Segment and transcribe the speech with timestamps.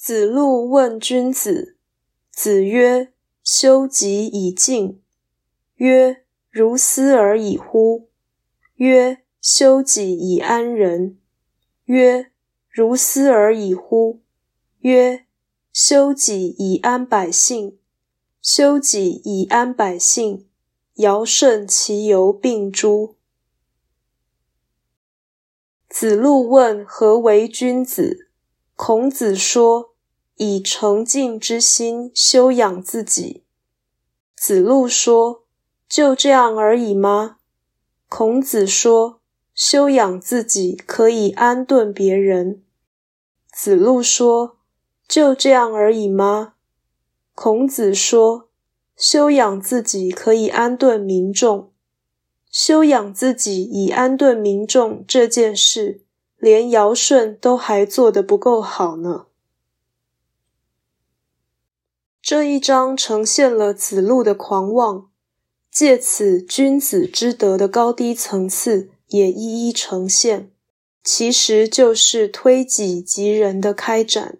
[0.00, 1.76] 子路问君子。
[2.30, 5.02] 子曰：“修己以敬。”
[5.74, 8.08] 曰：“如斯而已乎？”
[8.76, 11.18] 曰：“修己以安人。”
[11.86, 12.30] 曰
[12.70, 14.20] ：“如斯而已乎？”
[14.78, 15.26] 曰
[15.74, 17.76] ：“修己以安百姓。”
[18.40, 20.48] 修己以安百姓，
[20.94, 23.16] 尧舜其犹并诸。
[25.88, 28.27] 子路问何为君子？
[28.80, 29.96] 孔子说：
[30.36, 33.42] 以诚敬之心修养自己。
[34.36, 35.42] 子路说：
[35.88, 37.38] 就这样而已吗？
[38.08, 39.20] 孔子说：
[39.52, 42.62] 修养自己可以安顿别人。
[43.52, 44.58] 子路说：
[45.08, 46.54] 就这样而已吗？
[47.34, 48.48] 孔子说
[48.96, 51.72] ：“修养自己可以安顿民众，
[52.48, 56.04] 修养自己以安顿民众这件事，
[56.38, 59.26] 连尧舜都还做得不够好呢。”
[62.20, 65.08] 这一章呈现了子路的狂妄，
[65.70, 70.50] 借此君子之德的高低层次也一一呈现，
[71.02, 74.38] 其实就是推己及人的开展。